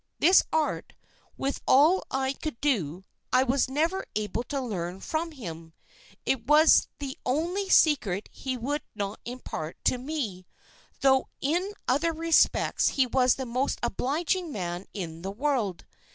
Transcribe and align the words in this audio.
This 0.17 0.41
art, 0.51 0.93
with 1.37 1.61
all 1.67 2.01
I 2.09 2.33
could 2.33 2.59
do, 2.59 3.05
I 3.31 3.43
was 3.43 3.69
never 3.69 4.03
able 4.15 4.41
to 4.45 4.59
learn 4.59 4.99
from 4.99 5.29
him; 5.31 5.73
it 6.25 6.47
was 6.47 6.87
the 6.97 7.19
only 7.23 7.69
secret 7.69 8.27
he 8.31 8.57
would 8.57 8.81
not 8.95 9.19
impart 9.25 9.77
to 9.83 9.99
me; 9.99 10.47
though 11.01 11.27
in 11.39 11.73
other 11.87 12.13
respects 12.13 12.87
he 12.97 13.05
was 13.05 13.35
the 13.35 13.45
most 13.45 13.77
obliging 13.83 14.51
man 14.51 14.87
in 14.91 15.21
the 15.21 15.29
world. 15.29 15.85